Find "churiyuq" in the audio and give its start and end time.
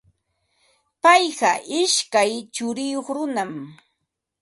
2.55-3.07